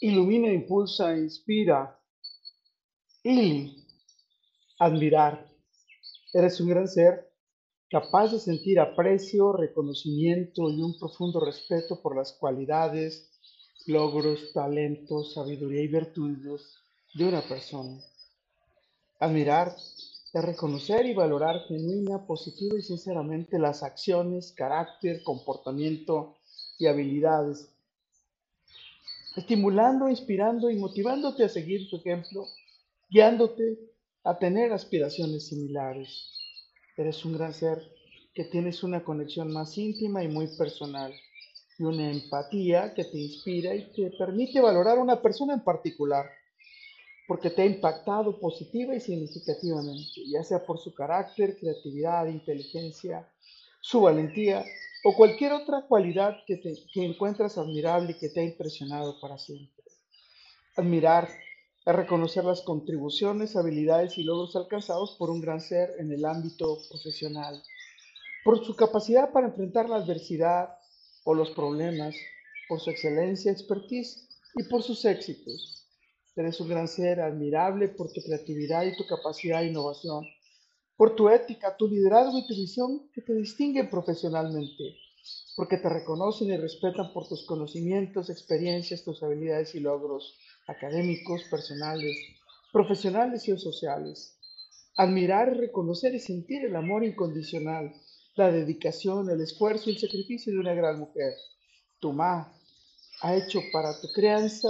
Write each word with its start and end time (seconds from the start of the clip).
ilumina, 0.00 0.52
impulsa, 0.52 1.16
inspira. 1.16 1.98
Y 3.22 3.76
admirar. 4.78 5.46
Eres 6.32 6.60
un 6.60 6.68
gran 6.68 6.88
ser 6.88 7.30
capaz 7.90 8.32
de 8.32 8.38
sentir 8.38 8.80
aprecio, 8.80 9.52
reconocimiento 9.52 10.70
y 10.70 10.80
un 10.80 10.98
profundo 10.98 11.40
respeto 11.40 12.00
por 12.00 12.16
las 12.16 12.32
cualidades, 12.32 13.30
logros, 13.86 14.52
talentos, 14.54 15.34
sabiduría 15.34 15.82
y 15.82 15.88
virtudes 15.88 16.76
de 17.14 17.28
una 17.28 17.42
persona. 17.42 18.00
Admirar 19.18 19.74
es 20.32 20.44
reconocer 20.44 21.04
y 21.04 21.14
valorar 21.14 21.60
genuina, 21.66 22.24
positiva 22.24 22.78
y 22.78 22.82
sinceramente 22.82 23.58
las 23.58 23.82
acciones, 23.82 24.52
carácter, 24.52 25.22
comportamiento 25.24 26.36
y 26.78 26.86
habilidades, 26.86 27.68
estimulando, 29.36 30.08
inspirando 30.08 30.70
y 30.70 30.76
motivándote 30.76 31.44
a 31.44 31.48
seguir 31.48 31.88
su 31.88 31.96
ejemplo, 31.96 32.46
guiándote 33.08 33.78
a 34.24 34.38
tener 34.38 34.72
aspiraciones 34.72 35.48
similares. 35.48 36.32
Eres 36.96 37.24
un 37.24 37.34
gran 37.34 37.54
ser 37.54 37.78
que 38.34 38.44
tienes 38.44 38.82
una 38.82 39.02
conexión 39.02 39.52
más 39.52 39.76
íntima 39.78 40.22
y 40.22 40.28
muy 40.28 40.46
personal 40.56 41.12
y 41.78 41.84
una 41.84 42.10
empatía 42.10 42.92
que 42.94 43.04
te 43.04 43.18
inspira 43.18 43.74
y 43.74 43.90
te 43.92 44.10
permite 44.18 44.60
valorar 44.60 44.98
a 44.98 45.02
una 45.02 45.20
persona 45.20 45.54
en 45.54 45.64
particular 45.64 46.26
porque 47.26 47.48
te 47.48 47.62
ha 47.62 47.66
impactado 47.66 48.40
positiva 48.40 48.92
y 48.92 49.00
significativamente, 49.00 50.20
ya 50.26 50.42
sea 50.42 50.66
por 50.66 50.80
su 50.80 50.92
carácter, 50.92 51.56
creatividad, 51.56 52.26
inteligencia, 52.26 53.24
su 53.80 54.00
valentía 54.00 54.64
o 55.02 55.14
cualquier 55.14 55.52
otra 55.52 55.86
cualidad 55.86 56.36
que, 56.46 56.56
te, 56.56 56.74
encuentras 56.94 57.56
admirable 57.56 58.12
y 58.12 58.18
que 58.18 58.28
te 58.28 58.40
ha 58.40 58.44
impresionado 58.44 59.18
para 59.20 59.38
siempre. 59.38 59.84
Admirar 60.76 61.28
es 61.86 61.94
reconocer 61.94 62.44
las 62.44 62.60
contribuciones, 62.60 63.56
habilidades 63.56 64.18
y 64.18 64.24
logros 64.24 64.54
alcanzados 64.56 65.16
por 65.18 65.30
un 65.30 65.40
gran 65.40 65.60
ser 65.60 65.94
en 65.98 66.12
el 66.12 66.24
ámbito 66.24 66.78
profesional, 66.90 67.62
por 68.44 68.64
su 68.64 68.76
capacidad 68.76 69.32
para 69.32 69.48
enfrentar 69.48 69.88
la 69.88 69.96
adversidad 69.96 70.76
o 71.24 71.34
los 71.34 71.50
problemas, 71.50 72.14
por 72.68 72.80
su 72.80 72.90
excelencia, 72.90 73.52
expertise 73.52 74.28
y 74.54 74.64
por 74.64 74.82
sus 74.82 75.04
éxitos. 75.04 75.86
Eres 76.36 76.60
un 76.60 76.68
gran 76.68 76.88
ser 76.88 77.20
admirable 77.20 77.88
por 77.88 78.12
tu 78.12 78.20
creatividad 78.22 78.84
y 78.84 78.96
tu 78.96 79.06
capacidad 79.06 79.60
de 79.60 79.68
innovación, 79.68 80.26
por 81.00 81.16
tu 81.16 81.30
ética, 81.30 81.78
tu 81.78 81.88
liderazgo 81.88 82.36
y 82.36 82.46
tu 82.46 82.54
visión 82.54 83.10
que 83.14 83.22
te 83.22 83.32
distinguen 83.32 83.88
profesionalmente, 83.88 84.98
porque 85.56 85.78
te 85.78 85.88
reconocen 85.88 86.48
y 86.48 86.58
respetan 86.58 87.14
por 87.14 87.26
tus 87.26 87.46
conocimientos, 87.46 88.28
experiencias, 88.28 89.02
tus 89.02 89.22
habilidades 89.22 89.74
y 89.74 89.80
logros 89.80 90.36
académicos, 90.66 91.44
personales, 91.50 92.14
profesionales 92.70 93.48
y 93.48 93.56
sociales. 93.56 94.36
Admirar, 94.94 95.56
reconocer 95.56 96.14
y 96.14 96.18
sentir 96.18 96.66
el 96.66 96.76
amor 96.76 97.02
incondicional, 97.02 97.94
la 98.36 98.52
dedicación, 98.52 99.30
el 99.30 99.40
esfuerzo 99.40 99.88
y 99.88 99.94
el 99.94 100.00
sacrificio 100.00 100.52
de 100.52 100.58
una 100.58 100.74
gran 100.74 100.98
mujer. 100.98 101.32
Tu 101.98 102.12
ma 102.12 102.52
ha 103.22 103.36
hecho 103.36 103.62
para 103.72 103.98
tu 104.02 104.08
crianza 104.12 104.68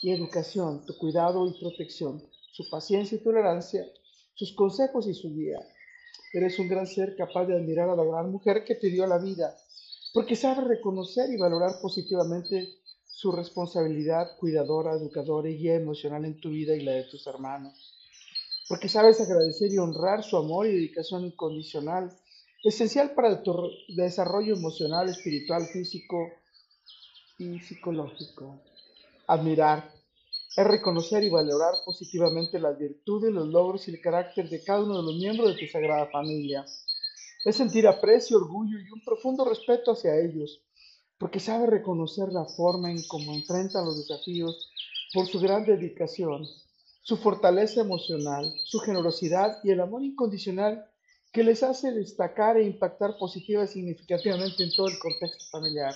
y 0.00 0.12
educación, 0.12 0.86
tu 0.86 0.96
cuidado 0.96 1.44
y 1.48 1.58
protección, 1.58 2.22
su 2.52 2.70
paciencia 2.70 3.18
y 3.18 3.24
tolerancia, 3.24 3.84
sus 4.34 4.54
consejos 4.54 5.06
y 5.06 5.14
su 5.14 5.34
guía. 5.34 5.58
Eres 6.32 6.58
un 6.58 6.68
gran 6.68 6.86
ser 6.86 7.16
capaz 7.16 7.46
de 7.46 7.54
admirar 7.54 7.88
a 7.88 7.96
la 7.96 8.04
gran 8.04 8.30
mujer 8.30 8.64
que 8.64 8.74
te 8.74 8.88
dio 8.88 9.06
la 9.06 9.18
vida, 9.18 9.56
porque 10.12 10.36
sabe 10.36 10.62
reconocer 10.62 11.30
y 11.30 11.36
valorar 11.36 11.80
positivamente 11.80 12.74
su 13.04 13.30
responsabilidad 13.32 14.36
cuidadora, 14.38 14.94
educadora 14.94 15.48
y 15.48 15.56
guía 15.56 15.76
emocional 15.76 16.24
en 16.24 16.40
tu 16.40 16.50
vida 16.50 16.74
y 16.74 16.82
la 16.82 16.92
de 16.92 17.04
tus 17.04 17.26
hermanos. 17.26 17.94
Porque 18.68 18.88
sabes 18.88 19.20
agradecer 19.20 19.72
y 19.72 19.78
honrar 19.78 20.24
su 20.24 20.36
amor 20.36 20.66
y 20.66 20.72
dedicación 20.72 21.24
incondicional, 21.24 22.10
esencial 22.64 23.12
para 23.12 23.42
tu 23.42 23.70
desarrollo 23.96 24.54
emocional, 24.54 25.08
espiritual, 25.08 25.66
físico 25.66 26.30
y 27.38 27.60
psicológico. 27.60 28.60
Admirar 29.26 29.90
es 30.56 30.64
reconocer 30.64 31.24
y 31.24 31.30
valorar 31.30 31.74
positivamente 31.84 32.60
las 32.60 32.78
virtudes, 32.78 33.32
los 33.32 33.48
logros 33.48 33.88
y 33.88 33.90
el 33.90 34.00
carácter 34.00 34.48
de 34.48 34.62
cada 34.62 34.84
uno 34.84 34.98
de 34.98 35.02
los 35.02 35.16
miembros 35.16 35.48
de 35.48 35.60
tu 35.60 35.66
sagrada 35.66 36.06
familia. 36.06 36.64
Es 37.44 37.56
sentir 37.56 37.88
aprecio, 37.88 38.36
orgullo 38.36 38.78
y 38.78 38.88
un 38.90 39.02
profundo 39.04 39.44
respeto 39.44 39.90
hacia 39.90 40.16
ellos, 40.16 40.62
porque 41.18 41.40
sabe 41.40 41.66
reconocer 41.66 42.28
la 42.28 42.44
forma 42.44 42.90
en 42.90 43.02
cómo 43.08 43.34
enfrentan 43.34 43.84
los 43.84 43.98
desafíos 43.98 44.70
por 45.12 45.26
su 45.26 45.40
gran 45.40 45.64
dedicación, 45.64 46.46
su 47.02 47.16
fortaleza 47.16 47.80
emocional, 47.80 48.54
su 48.62 48.78
generosidad 48.78 49.58
y 49.64 49.70
el 49.70 49.80
amor 49.80 50.04
incondicional 50.04 50.86
que 51.32 51.42
les 51.42 51.64
hace 51.64 51.90
destacar 51.90 52.56
e 52.56 52.64
impactar 52.64 53.18
positiva 53.18 53.64
y 53.64 53.68
significativamente 53.68 54.62
en 54.62 54.72
todo 54.72 54.86
el 54.86 54.98
contexto 55.00 55.44
familiar. 55.50 55.94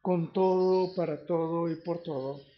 Con 0.00 0.32
todo, 0.32 0.92
para 0.96 1.24
todo 1.24 1.70
y 1.70 1.76
por 1.76 2.02
todo 2.02 2.51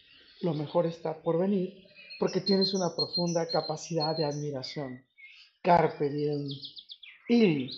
lo 0.45 0.53
mejor 0.53 0.85
está 0.85 1.21
por 1.23 1.39
venir 1.39 1.73
porque 2.19 2.39
tienes 2.39 2.73
una 2.73 2.95
profunda 2.95 3.49
capacidad 3.49 4.15
de 4.15 4.25
admiración. 4.25 5.03
Carpe 5.61 6.09
diem. 6.09 6.47
Y 7.27 7.71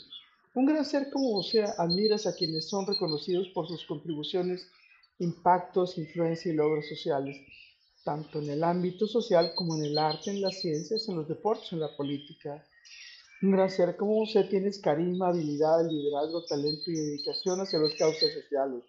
un 0.53 0.66
gran 0.66 0.83
ser 0.83 1.09
como 1.09 1.41
sea, 1.41 1.73
admiras 1.77 2.27
a 2.27 2.35
quienes 2.35 2.67
son 2.67 2.85
reconocidos 2.85 3.47
por 3.56 3.67
sus 3.67 3.85
contribuciones, 3.85 4.67
impactos, 5.19 5.97
influencia 5.97 6.51
y 6.51 6.56
logros 6.56 6.88
sociales, 6.88 7.38
tanto 8.03 8.39
en 8.39 8.50
el 8.50 8.63
ámbito 8.63 9.07
social 9.07 9.53
como 9.56 9.77
en 9.77 9.85
el 9.85 9.97
arte, 9.97 10.31
en 10.31 10.41
las 10.41 10.59
ciencias, 10.59 11.07
en 11.07 11.16
los 11.16 11.27
deportes, 11.27 11.72
en 11.72 11.79
la 11.79 11.95
política. 11.95 12.67
Un 13.41 13.51
gran 13.51 13.72
ser 13.72 13.95
como 13.95 14.25
sea, 14.25 14.50
tienes 14.50 14.79
carisma, 14.79 15.29
habilidad, 15.29 15.88
liderazgo, 15.89 16.44
talento 16.45 16.91
y 16.91 16.95
dedicación 16.95 17.61
hacia 17.61 17.79
las 17.79 17.94
causas 17.94 18.33
sociales 18.33 18.83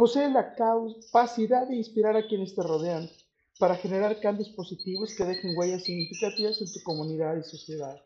Posee 0.00 0.30
la 0.30 0.54
capacidad 0.54 1.68
de 1.68 1.76
inspirar 1.76 2.16
a 2.16 2.26
quienes 2.26 2.54
te 2.54 2.62
rodean 2.62 3.10
para 3.58 3.76
generar 3.76 4.18
cambios 4.18 4.48
positivos 4.48 5.14
que 5.14 5.26
dejen 5.26 5.54
huellas 5.54 5.84
significativas 5.84 6.58
en 6.62 6.72
tu 6.72 6.82
comunidad 6.84 7.36
y 7.36 7.42
sociedad. 7.42 8.00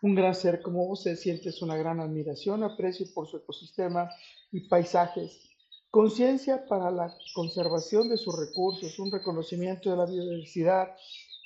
Un 0.00 0.14
gran 0.14 0.34
ser 0.34 0.62
como 0.62 0.86
vos 0.86 1.02
sientes 1.02 1.60
una 1.60 1.76
gran 1.76 2.00
admiración, 2.00 2.64
aprecio 2.64 3.04
por 3.12 3.28
su 3.28 3.36
ecosistema 3.36 4.08
y 4.52 4.66
paisajes, 4.70 5.50
conciencia 5.90 6.64
para 6.64 6.90
la 6.90 7.14
conservación 7.34 8.08
de 8.08 8.16
sus 8.16 8.34
recursos, 8.34 8.98
un 8.98 9.12
reconocimiento 9.12 9.90
de 9.90 9.96
la 9.98 10.06
biodiversidad 10.06 10.96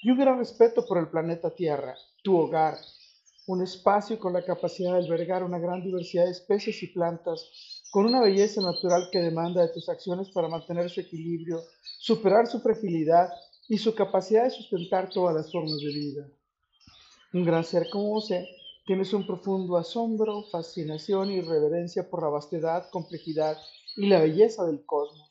y 0.01 0.13
un 0.13 0.19
gran 0.21 0.39
respeto 0.39 0.87
por 0.87 0.99
el 0.99 1.09
planeta 1.09 1.53
Tierra, 1.53 1.97
tu 2.23 2.39
hogar, 2.39 2.79
un 3.49 3.65
espacio 3.65 4.17
con 4.21 4.33
la 4.33 4.45
capacidad 4.45 4.93
de 4.93 5.05
albergar 5.05 5.43
una 5.43 5.59
gran 5.59 5.83
diversidad 5.83 6.27
de 6.27 6.31
especies 6.31 6.81
y 6.85 6.87
plantas 6.87 7.76
con 7.91 8.07
una 8.07 8.21
belleza 8.21 8.61
natural 8.61 9.09
que 9.11 9.21
demanda 9.21 9.63
de 9.63 9.73
tus 9.73 9.89
acciones 9.89 10.29
para 10.31 10.49
mantener 10.49 10.91
su 10.91 11.01
equilibrio, 11.01 11.63
superar 11.99 12.47
su 12.47 12.61
fragilidad 12.61 13.31
y 13.69 13.79
su 13.79 13.95
capacidad 13.95 14.45
de 14.45 14.51
sustentar 14.51 15.11
todas 15.11 15.35
las 15.35 15.51
formas 15.51 15.79
de 15.79 15.93
vida. 15.93 16.29
Un 17.33 17.45
gran 17.45 17.65
ser 17.65 17.89
como 17.91 18.11
vos 18.11 18.31
tienes 18.87 19.13
un 19.13 19.27
profundo 19.27 19.77
asombro, 19.77 20.45
fascinación 20.45 21.31
y 21.31 21.41
reverencia 21.41 22.09
por 22.09 22.23
la 22.23 22.29
vastedad, 22.29 22.89
complejidad 22.91 23.57
y 23.97 24.07
la 24.07 24.21
belleza 24.21 24.65
del 24.65 24.85
cosmos. 24.85 25.29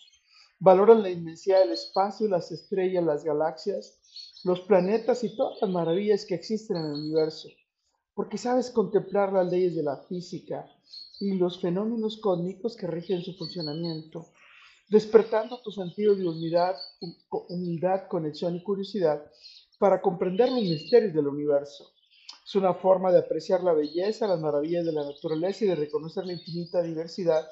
Valoras 0.59 0.99
la 0.99 1.09
inmensidad 1.09 1.59
del 1.59 1.73
espacio, 1.73 2.27
las 2.27 2.51
estrellas, 2.51 3.03
las 3.03 3.23
galaxias, 3.23 3.99
los 4.43 4.61
planetas 4.61 5.23
y 5.23 5.35
todas 5.35 5.61
las 5.61 5.69
maravillas 5.69 6.25
que 6.25 6.35
existen 6.35 6.77
en 6.77 6.85
el 6.85 6.93
universo, 6.93 7.49
porque 8.13 8.37
sabes 8.37 8.69
contemplar 8.69 9.33
las 9.33 9.51
leyes 9.51 9.75
de 9.75 9.83
la 9.83 9.97
física, 9.97 10.65
y 11.19 11.33
los 11.33 11.61
fenómenos 11.61 12.17
cósmicos 12.17 12.75
que 12.75 12.87
rigen 12.87 13.23
su 13.23 13.33
funcionamiento, 13.33 14.33
despertando 14.89 15.61
tu 15.61 15.71
sentido 15.71 16.15
de 16.15 16.27
humildad, 16.27 16.75
humildad, 17.49 18.07
conexión 18.07 18.55
y 18.55 18.63
curiosidad 18.63 19.25
para 19.79 20.01
comprender 20.01 20.49
los 20.49 20.61
misterios 20.61 21.13
del 21.13 21.27
universo. 21.27 21.91
Es 22.45 22.55
una 22.55 22.73
forma 22.75 23.11
de 23.11 23.19
apreciar 23.19 23.63
la 23.63 23.73
belleza, 23.73 24.27
las 24.27 24.39
maravillas 24.39 24.85
de 24.85 24.91
la 24.91 25.03
naturaleza 25.03 25.65
y 25.65 25.67
de 25.67 25.75
reconocer 25.75 26.25
la 26.25 26.33
infinita 26.33 26.81
diversidad 26.81 27.47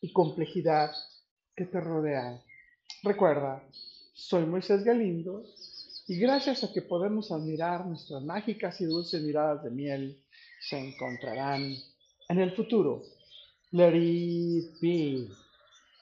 y 0.00 0.12
complejidad 0.12 0.90
que 1.54 1.66
te 1.66 1.80
rodean. 1.80 2.42
Recuerda, 3.02 3.62
soy 4.14 4.46
Moisés 4.46 4.82
Galindo 4.82 5.44
y 6.06 6.18
gracias 6.18 6.64
a 6.64 6.72
que 6.72 6.82
podemos 6.82 7.30
admirar 7.30 7.86
nuestras 7.86 8.22
mágicas 8.22 8.80
y 8.80 8.86
dulces 8.86 9.22
miradas 9.22 9.62
de 9.62 9.70
miel, 9.70 10.24
se 10.60 10.78
encontrarán 10.78 11.74
en 12.30 12.40
el 12.40 12.52
futuro. 12.52 13.02
Let 13.72 13.94
it 13.96 14.80
be. 14.80 15.28